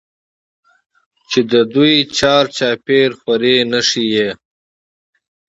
چې 1.29 1.39
د 1.51 1.53
دوى 1.73 1.95
چار 2.17 2.43
چاپېر 2.57 3.09
خورې 3.19 3.55
نښي 3.71 4.05
ئې 4.15 4.29